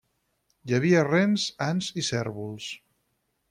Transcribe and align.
Hi 0.69 0.73
havia 0.77 1.03
rens, 1.09 1.45
ants 1.67 1.93
i 2.03 2.07
cérvols. 2.11 2.75